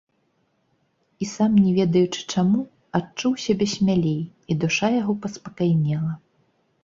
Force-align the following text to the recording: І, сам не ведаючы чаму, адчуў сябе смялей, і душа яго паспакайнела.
І, 1.23 1.27
сам 1.33 1.51
не 1.65 1.71
ведаючы 1.79 2.21
чаму, 2.37 2.61
адчуў 2.99 3.31
сябе 3.45 3.65
смялей, 3.75 4.17
і 4.53 4.59
душа 4.65 4.87
яго 5.01 5.13
паспакайнела. 5.27 6.13